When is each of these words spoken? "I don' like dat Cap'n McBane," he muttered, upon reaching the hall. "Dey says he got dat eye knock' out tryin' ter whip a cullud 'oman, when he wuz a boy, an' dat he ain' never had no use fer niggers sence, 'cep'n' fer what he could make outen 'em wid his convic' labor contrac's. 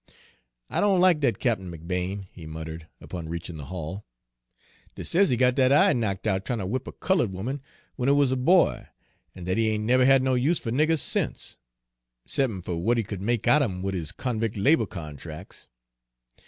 "I 0.67 0.81
don' 0.81 0.99
like 0.99 1.19
dat 1.19 1.37
Cap'n 1.37 1.69
McBane," 1.69 2.25
he 2.31 2.47
muttered, 2.47 2.87
upon 2.99 3.29
reaching 3.29 3.57
the 3.57 3.65
hall. 3.65 4.03
"Dey 4.95 5.03
says 5.03 5.29
he 5.29 5.37
got 5.37 5.53
dat 5.53 5.71
eye 5.71 5.93
knock' 5.93 6.25
out 6.25 6.43
tryin' 6.43 6.57
ter 6.57 6.65
whip 6.65 6.87
a 6.87 6.91
cullud 6.91 7.31
'oman, 7.35 7.61
when 7.97 8.09
he 8.09 8.13
wuz 8.15 8.31
a 8.31 8.35
boy, 8.35 8.87
an' 9.35 9.43
dat 9.43 9.57
he 9.59 9.69
ain' 9.69 9.85
never 9.85 10.03
had 10.07 10.23
no 10.23 10.33
use 10.33 10.57
fer 10.57 10.71
niggers 10.71 11.01
sence, 11.01 11.59
'cep'n' 12.27 12.63
fer 12.63 12.73
what 12.73 12.97
he 12.97 13.03
could 13.03 13.21
make 13.21 13.47
outen 13.47 13.71
'em 13.73 13.81
wid 13.83 13.93
his 13.93 14.11
convic' 14.11 14.53
labor 14.57 14.87
contrac's. 14.87 15.69